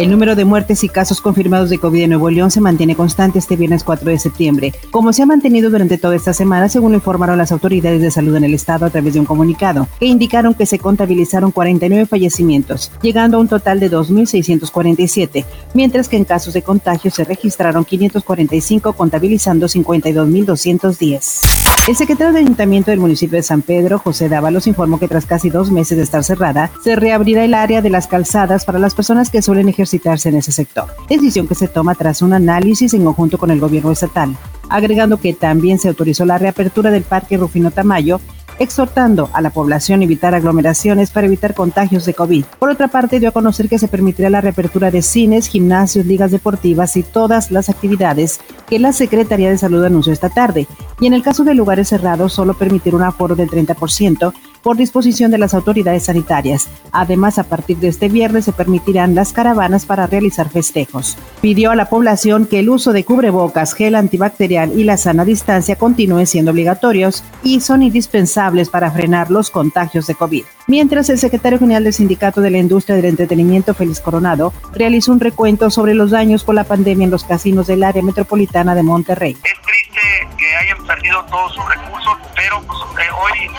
El 0.00 0.08
número 0.08 0.34
de 0.34 0.46
muertes 0.46 0.82
y 0.82 0.88
casos 0.88 1.20
confirmados 1.20 1.68
de 1.68 1.76
COVID 1.76 2.04
en 2.04 2.08
Nuevo 2.08 2.30
León 2.30 2.50
se 2.50 2.62
mantiene 2.62 2.96
constante 2.96 3.38
este 3.38 3.54
viernes 3.54 3.84
4 3.84 4.08
de 4.08 4.18
septiembre, 4.18 4.72
como 4.90 5.12
se 5.12 5.22
ha 5.22 5.26
mantenido 5.26 5.68
durante 5.68 5.98
toda 5.98 6.16
esta 6.16 6.32
semana, 6.32 6.70
según 6.70 6.94
informaron 6.94 7.36
las 7.36 7.52
autoridades 7.52 8.00
de 8.00 8.10
salud 8.10 8.34
en 8.34 8.44
el 8.44 8.54
estado 8.54 8.86
a 8.86 8.90
través 8.90 9.12
de 9.12 9.20
un 9.20 9.26
comunicado, 9.26 9.88
que 9.98 10.06
indicaron 10.06 10.54
que 10.54 10.64
se 10.64 10.78
contabilizaron 10.78 11.50
49 11.50 12.06
fallecimientos, 12.06 12.90
llegando 13.02 13.36
a 13.36 13.40
un 13.40 13.48
total 13.48 13.78
de 13.78 13.90
2.647, 13.90 15.44
mientras 15.74 16.08
que 16.08 16.16
en 16.16 16.24
casos 16.24 16.54
de 16.54 16.62
contagio 16.62 17.10
se 17.10 17.24
registraron 17.24 17.84
545, 17.84 18.94
contabilizando 18.94 19.66
52.210. 19.66 21.59
El 21.88 21.96
secretario 21.96 22.32
de 22.34 22.40
Ayuntamiento 22.40 22.90
del 22.90 23.00
municipio 23.00 23.36
de 23.36 23.42
San 23.42 23.62
Pedro, 23.62 23.98
José 23.98 24.28
Dávalos, 24.28 24.66
informó 24.66 25.00
que 25.00 25.08
tras 25.08 25.24
casi 25.24 25.48
dos 25.48 25.70
meses 25.70 25.96
de 25.96 26.04
estar 26.04 26.22
cerrada, 26.22 26.70
se 26.84 26.94
reabrirá 26.94 27.42
el 27.42 27.54
área 27.54 27.80
de 27.80 27.88
las 27.88 28.06
calzadas 28.06 28.66
para 28.66 28.78
las 28.78 28.94
personas 28.94 29.30
que 29.30 29.40
suelen 29.40 29.68
ejercitarse 29.68 30.28
en 30.28 30.36
ese 30.36 30.52
sector. 30.52 30.86
Decisión 31.08 31.48
que 31.48 31.54
se 31.54 31.68
toma 31.68 31.94
tras 31.94 32.20
un 32.20 32.34
análisis 32.34 32.92
en 32.92 33.04
conjunto 33.04 33.38
con 33.38 33.50
el 33.50 33.60
gobierno 33.60 33.92
estatal, 33.92 34.36
agregando 34.68 35.16
que 35.18 35.32
también 35.32 35.78
se 35.78 35.88
autorizó 35.88 36.26
la 36.26 36.38
reapertura 36.38 36.90
del 36.90 37.02
Parque 37.02 37.38
Rufino 37.38 37.70
Tamayo 37.70 38.20
exhortando 38.60 39.30
a 39.32 39.40
la 39.40 39.50
población 39.50 40.00
a 40.00 40.04
evitar 40.04 40.34
aglomeraciones 40.34 41.10
para 41.10 41.26
evitar 41.26 41.54
contagios 41.54 42.04
de 42.04 42.14
COVID. 42.14 42.44
Por 42.58 42.70
otra 42.70 42.88
parte, 42.88 43.18
dio 43.18 43.30
a 43.30 43.32
conocer 43.32 43.68
que 43.68 43.78
se 43.78 43.88
permitirá 43.88 44.30
la 44.30 44.42
reapertura 44.42 44.90
de 44.90 45.02
cines, 45.02 45.48
gimnasios, 45.48 46.06
ligas 46.06 46.30
deportivas 46.30 46.96
y 46.96 47.02
todas 47.02 47.50
las 47.50 47.70
actividades 47.70 48.38
que 48.68 48.78
la 48.78 48.92
Secretaría 48.92 49.50
de 49.50 49.58
Salud 49.58 49.82
anunció 49.82 50.12
esta 50.12 50.28
tarde. 50.28 50.68
Y 51.00 51.06
en 51.06 51.14
el 51.14 51.22
caso 51.22 51.42
de 51.42 51.54
lugares 51.54 51.88
cerrados, 51.88 52.34
solo 52.34 52.54
permitir 52.54 52.94
un 52.94 53.02
aforo 53.02 53.34
del 53.34 53.48
30% 53.48 54.32
por 54.62 54.76
disposición 54.76 55.30
de 55.30 55.38
las 55.38 55.54
autoridades 55.54 56.04
sanitarias. 56.04 56.68
Además, 56.92 57.38
a 57.38 57.44
partir 57.44 57.78
de 57.78 57.88
este 57.88 58.08
viernes 58.08 58.44
se 58.44 58.52
permitirán 58.52 59.14
las 59.14 59.32
caravanas 59.32 59.86
para 59.86 60.06
realizar 60.06 60.48
festejos. 60.48 61.16
Pidió 61.40 61.70
a 61.70 61.76
la 61.76 61.88
población 61.88 62.46
que 62.46 62.60
el 62.60 62.70
uso 62.70 62.92
de 62.92 63.04
cubrebocas, 63.04 63.74
gel 63.74 63.94
antibacterial 63.94 64.78
y 64.78 64.84
la 64.84 64.96
sana 64.96 65.24
distancia 65.24 65.76
continúen 65.76 66.26
siendo 66.26 66.50
obligatorios 66.50 67.24
y 67.42 67.60
son 67.60 67.82
indispensables 67.82 68.68
para 68.68 68.90
frenar 68.90 69.30
los 69.30 69.50
contagios 69.50 70.06
de 70.06 70.14
COVID. 70.14 70.44
Mientras 70.66 71.10
el 71.10 71.18
secretario 71.18 71.58
general 71.58 71.82
del 71.82 71.92
Sindicato 71.92 72.40
de 72.40 72.50
la 72.50 72.58
Industria 72.58 72.94
del 72.94 73.06
Entretenimiento, 73.06 73.74
Félix 73.74 74.00
Coronado, 74.00 74.52
realizó 74.72 75.10
un 75.10 75.18
recuento 75.18 75.68
sobre 75.68 75.94
los 75.94 76.12
daños 76.12 76.44
por 76.44 76.54
la 76.54 76.64
pandemia 76.64 77.06
en 77.06 77.10
los 77.10 77.24
casinos 77.24 77.66
del 77.66 77.82
área 77.82 78.02
metropolitana 78.02 78.74
de 78.74 78.82
Monterrey. 78.84 79.36
Es 79.42 79.60
triste 79.62 80.28
que 80.38 80.56
hayan 80.56 80.86
perdido 80.86 81.24
todos 81.24 81.54
sus 81.54 81.68
recursos, 81.68 82.16
pero 82.36 82.62
pues, 82.62 82.78
eh, 83.04 83.10
hoy 83.12 83.50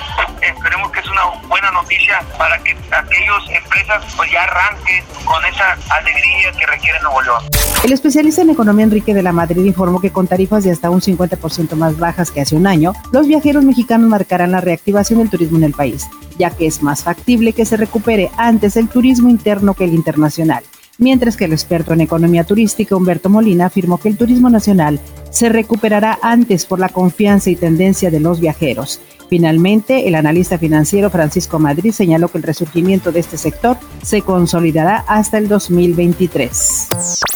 para 2.38 2.58
que 2.64 2.72
aquellas 2.72 3.64
empresas 3.64 4.04
pues 4.16 4.32
ya 4.32 4.44
arranquen 4.44 5.04
con 5.26 5.44
esa 5.46 5.78
alegría 5.96 6.52
que 6.58 6.66
requiere 6.66 7.00
Nuevo. 7.02 7.40
El 7.84 7.92
especialista 7.92 8.42
en 8.42 8.52
economía 8.52 8.86
Enrique 8.86 9.14
de 9.14 9.24
la 9.24 9.32
Madrid 9.32 9.66
informó 9.66 10.00
que 10.00 10.12
con 10.12 10.28
tarifas 10.28 10.64
de 10.64 10.72
hasta 10.72 10.90
un 10.90 11.02
50% 11.02 11.76
más 11.76 11.98
bajas 11.98 12.32
que 12.32 12.42
hace 12.42 12.56
un 12.56 12.68
año, 12.68 12.94
los 13.12 13.28
viajeros 13.28 13.64
mexicanos 13.64 14.10
marcarán 14.10 14.52
la 14.52 14.62
reactivación 14.62 15.20
del 15.20 15.30
turismo 15.30 15.58
en 15.58 15.64
el 15.64 15.74
país, 15.74 16.08
ya 16.38 16.50
que 16.52 16.68
es 16.68 16.82
más 16.82 17.04
factible 17.04 17.54
que 17.54 17.66
se 17.66 17.78
recupere 17.78 18.30
antes 18.38 18.78
el 18.78 18.88
turismo 18.88 19.30
interno 19.30 19.74
que 19.74 19.86
el 19.86 19.94
internacional 19.94 20.64
mientras 20.98 21.36
que 21.36 21.46
el 21.46 21.54
experto 21.54 21.94
en 21.94 22.02
economía 22.02 22.44
turística 22.44 22.96
Humberto 22.96 23.28
Molina 23.28 23.66
afirmó 23.66 23.98
que 23.98 24.08
el 24.08 24.18
turismo 24.18 24.50
nacional 24.50 25.00
se 25.32 25.50
recuperará 25.50 26.20
antes 26.22 26.66
por 26.66 26.80
la 26.80 26.90
confianza 26.90 27.50
y 27.50 27.56
tendencia 27.56 28.12
de 28.12 28.20
los 28.20 28.40
viajeros. 28.40 29.02
Finalmente, 29.32 30.10
el 30.10 30.16
analista 30.16 30.58
financiero 30.60 31.10
Francisco 31.10 31.58
Madrid 31.58 31.94
señaló 31.94 32.28
que 32.28 32.38
el 32.38 32.44
resurgimiento 32.44 33.14
de 33.14 33.22
este 33.22 33.38
sector 33.38 33.78
se 34.04 34.22
consolidará 34.22 35.06
hasta 35.08 35.38
el 35.38 35.48
2023. 35.48 36.90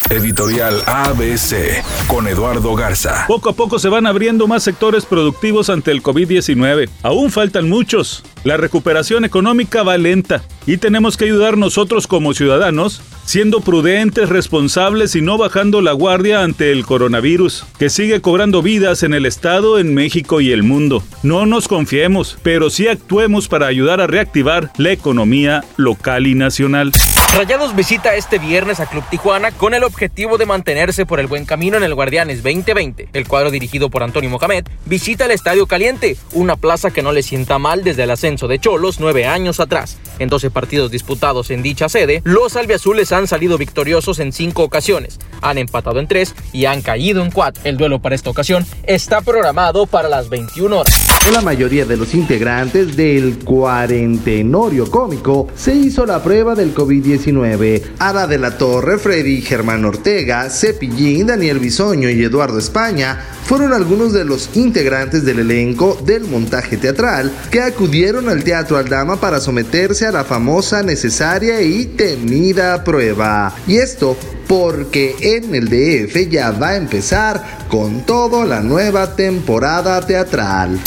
Editorial 0.10 0.82
ABC 0.86 1.84
con 2.08 2.28
Eduardo 2.28 2.76
Garza. 2.76 3.26
Poco 3.28 3.50
a 3.50 3.54
poco 3.54 3.80
se 3.80 3.90
van 3.90 4.06
abriendo 4.08 4.46
más 4.46 4.62
sectores 4.62 5.06
productivos 5.06 5.70
ante 5.70 5.92
el 5.92 6.04
COVID-19. 6.04 6.90
Aún 7.02 7.32
faltan 7.32 7.70
muchos. 7.70 8.24
La 8.44 8.58
recuperación 8.58 9.26
económica 9.26 9.82
va 9.82 9.98
lenta 9.98 10.44
y 10.68 10.78
tenemos 10.78 11.18
que 11.18 11.26
ayudar 11.26 11.58
nosotros 11.58 12.06
como 12.06 12.36
ciudadanos, 12.36 13.02
siendo 13.26 13.62
prudentes, 13.62 14.30
responsables 14.30 15.16
y 15.16 15.22
no 15.22 15.40
bajando 15.40 15.82
la 15.82 15.94
guardia 15.94 16.44
ante 16.44 16.72
el 16.72 16.86
coronavirus, 16.86 17.66
que 17.80 17.85
sigue 17.90 18.22
cobrando 18.22 18.62
vidas 18.62 19.04
en 19.04 19.14
el 19.14 19.26
Estado, 19.26 19.80
en 19.80 19.94
México 19.94 20.42
y 20.42 20.52
el 20.52 20.64
mundo. 20.64 21.04
No 21.24 21.46
nos 21.46 21.68
confiemos, 21.68 22.38
pero 22.44 22.70
sí 22.70 22.88
actuemos 22.88 23.48
para 23.48 23.68
ayudar 23.68 24.02
a 24.02 24.08
reactivar 24.08 24.72
la 24.78 24.92
economía 24.92 25.64
local 25.78 26.28
y 26.28 26.36
nacional. 26.36 26.92
Rayados 27.36 27.76
visita 27.76 28.16
este 28.16 28.40
viernes 28.40 28.80
a 28.80 28.86
Club 28.86 29.04
Tijuana 29.10 29.52
con 29.52 29.74
el 29.74 29.84
objetivo 29.84 30.38
de 30.38 30.46
mantenerse 30.46 31.06
por 31.06 31.20
el 31.20 31.28
buen 31.28 31.46
camino 31.46 31.76
en 31.76 31.84
el 31.84 31.94
Guardianes 31.94 32.42
2020. 32.44 33.10
El 33.12 33.28
cuadro 33.28 33.52
dirigido 33.52 33.90
por 33.90 34.04
Antonio 34.04 34.30
Mohamed 34.30 34.66
visita 34.86 35.26
el 35.26 35.32
Estadio 35.32 35.68
Caliente, 35.68 36.16
una 36.32 36.56
plaza 36.56 36.92
que 36.92 37.02
no 37.02 37.12
le 37.12 37.24
sienta 37.24 37.60
mal 37.60 37.84
desde 37.84 38.04
el 38.04 38.12
ascenso 38.12 38.48
de 38.48 38.60
Cholos 38.60 39.02
nueve 39.02 39.26
años 39.26 39.60
atrás. 39.60 39.98
En 40.20 40.30
12 40.30 40.52
partidos 40.52 40.92
disputados 40.92 41.50
en 41.50 41.62
dicha 41.62 41.90
sede, 41.90 42.22
los 42.24 42.56
albiazules 42.56 43.12
han 43.12 43.28
salido 43.28 43.58
victoriosos 43.58 44.20
en 44.20 44.32
cinco 44.32 44.64
ocasiones, 44.64 45.20
han 45.42 45.58
empatado 45.58 46.00
en 46.00 46.08
tres 46.08 46.36
y 46.54 46.66
han 46.66 46.82
caído 46.82 47.24
en 47.24 47.32
cuatro. 47.32 47.62
El 47.66 47.78
duelo 47.78 48.02
para 48.02 48.16
esta 48.16 48.30
ocasión 48.30 48.66
está 48.84 49.22
programado 49.22 49.86
para 49.86 50.10
las 50.10 50.30
21 50.30 50.78
horas. 50.78 50.94
La 51.32 51.42
mayoría 51.42 51.86
de 51.86 51.98
los 51.98 52.14
integrantes 52.14 52.96
del 52.96 53.40
cuarentenorio 53.40 54.90
cómico 54.90 55.48
se 55.56 55.74
hizo 55.74 56.06
la 56.06 56.24
prueba 56.24 56.56
del 56.56 56.74
COVID-19. 56.74 57.82
Ada 58.00 58.28
de 58.28 58.38
la 58.38 58.58
Torre, 58.58 59.00
Freddy, 59.00 59.42
Germán 59.42 59.86
Ortega, 59.86 60.50
Cepillín, 60.50 61.28
Daniel 61.28 61.60
Bisoño 61.60 62.10
y 62.10 62.24
Eduardo 62.24 62.60
España 62.60 63.35
fueron 63.46 63.74
algunos 63.74 64.12
de 64.12 64.26
los 64.26 64.50
integrantes 64.56 65.24
del 65.24 65.40
elenco 65.40 65.98
del 66.04 66.24
montaje 66.26 66.78
teatral 66.78 67.32
que 67.52 67.62
acudieron 67.62 68.28
al 68.28 68.44
Teatro 68.44 68.78
Aldama 68.78 69.20
para 69.20 69.40
someterse 69.40 70.06
a 70.06 70.12
la 70.12 70.24
famosa, 70.24 70.84
necesaria 70.84 71.62
y 71.62 71.86
temida 71.86 72.84
prueba. 72.84 73.56
Y 73.68 73.78
esto 73.78 74.18
porque 74.48 75.16
en 75.22 75.56
el 75.56 75.70
DF 75.70 76.30
ya 76.30 76.52
va 76.52 76.70
a 76.70 76.76
empezar 76.76 77.44
con 77.68 78.06
todo 78.06 78.46
la 78.46 78.62
nueva 78.62 79.16
temporada 79.16 80.06
teatral. 80.06 80.80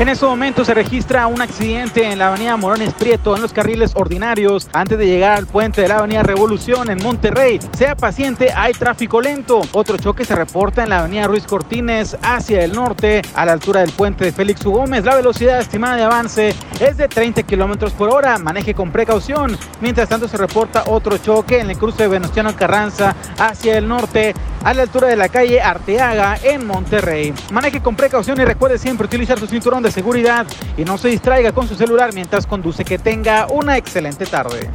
En 0.00 0.08
este 0.08 0.26
momento 0.26 0.64
se 0.64 0.74
registra 0.74 1.28
un 1.28 1.40
accidente 1.40 2.10
en 2.10 2.18
la 2.18 2.26
avenida 2.26 2.56
Morones 2.56 2.92
Prieto 2.94 3.36
en 3.36 3.42
los 3.42 3.52
carriles 3.52 3.92
ordinarios 3.94 4.68
antes 4.72 4.98
de 4.98 5.06
llegar 5.06 5.38
al 5.38 5.46
puente 5.46 5.82
de 5.82 5.88
la 5.88 5.98
avenida 5.98 6.24
Revolución 6.24 6.90
en 6.90 7.00
Monterrey. 7.00 7.60
Sea 7.78 7.94
paciente, 7.94 8.50
hay 8.52 8.72
tráfico 8.72 9.20
lento. 9.20 9.60
Otro 9.70 9.96
choque 9.96 10.24
se 10.24 10.34
reporta 10.34 10.82
en 10.82 10.88
la 10.88 10.98
avenida 10.98 11.28
Ruiz 11.28 11.46
Cortines 11.46 12.16
hacia 12.22 12.64
el 12.64 12.72
norte 12.72 13.22
a 13.36 13.46
la 13.46 13.52
altura 13.52 13.82
del 13.82 13.92
puente 13.92 14.24
de 14.24 14.32
Félix 14.32 14.66
U. 14.66 14.72
Gómez. 14.72 15.04
La 15.04 15.14
velocidad 15.14 15.60
estimada 15.60 15.94
de 15.94 16.02
avance 16.02 16.54
es 16.80 16.96
de 16.96 17.06
30 17.06 17.44
kilómetros 17.44 17.92
por 17.92 18.08
hora. 18.08 18.36
Maneje 18.38 18.74
con 18.74 18.90
precaución. 18.90 19.56
Mientras 19.80 20.08
tanto 20.08 20.26
se 20.26 20.36
reporta 20.36 20.82
otro 20.88 21.18
choque 21.18 21.60
en 21.60 21.70
el 21.70 21.78
cruce 21.78 22.02
de 22.02 22.08
Venustiano 22.08 22.56
Carranza 22.56 23.14
hacia 23.38 23.78
el 23.78 23.86
norte 23.86 24.34
a 24.64 24.74
la 24.74 24.82
altura 24.82 25.08
de 25.08 25.16
la 25.16 25.28
calle 25.28 25.60
Arteaga 25.60 26.38
en 26.42 26.66
Monterrey. 26.66 27.32
Maneje 27.52 27.80
con 27.80 27.94
precaución 27.94 28.40
y 28.40 28.44
recuerde 28.44 28.78
siempre 28.78 29.06
utilizar 29.06 29.38
su 29.38 29.46
cinturón 29.46 29.82
de 29.82 29.92
seguridad 29.92 30.46
y 30.76 30.84
no 30.84 30.98
se 30.98 31.08
distraiga 31.08 31.52
con 31.52 31.68
su 31.68 31.74
celular 31.74 32.12
mientras 32.14 32.46
conduce. 32.46 32.84
Que 32.84 32.98
tenga 32.98 33.46
una 33.50 33.76
excelente 33.76 34.26
tarde. 34.26 34.70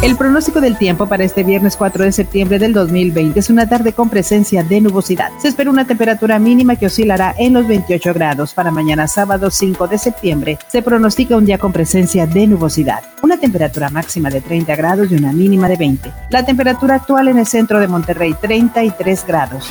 El 0.00 0.16
pronóstico 0.16 0.60
del 0.60 0.78
tiempo 0.78 1.08
para 1.08 1.24
este 1.24 1.42
viernes 1.42 1.76
4 1.76 2.04
de 2.04 2.12
septiembre 2.12 2.60
del 2.60 2.72
2020 2.72 3.40
es 3.40 3.50
una 3.50 3.68
tarde 3.68 3.92
con 3.92 4.08
presencia 4.08 4.62
de 4.62 4.80
nubosidad. 4.80 5.32
Se 5.38 5.48
espera 5.48 5.70
una 5.70 5.86
temperatura 5.86 6.38
mínima 6.38 6.76
que 6.76 6.86
oscilará 6.86 7.34
en 7.36 7.52
los 7.52 7.66
28 7.66 8.14
grados. 8.14 8.54
Para 8.54 8.70
mañana 8.70 9.08
sábado 9.08 9.50
5 9.50 9.88
de 9.88 9.98
septiembre 9.98 10.58
se 10.68 10.82
pronostica 10.82 11.36
un 11.36 11.46
día 11.46 11.58
con 11.58 11.72
presencia 11.72 12.28
de 12.28 12.46
nubosidad. 12.46 13.02
Una 13.22 13.38
temperatura 13.38 13.90
máxima 13.90 14.30
de 14.30 14.40
30 14.40 14.76
grados 14.76 15.10
y 15.10 15.16
una 15.16 15.32
mínima 15.32 15.68
de 15.68 15.76
20. 15.76 16.12
La 16.30 16.46
temperatura 16.46 16.94
actual 16.94 17.26
en 17.26 17.38
el 17.38 17.46
centro 17.46 17.80
de 17.80 17.88
Monterrey 17.88 18.36
33 18.40 19.26
grados. 19.26 19.68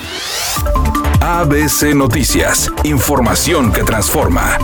ABC 1.22 1.96
Noticias, 1.96 2.70
información 2.84 3.72
que 3.72 3.84
transforma. 3.84 4.58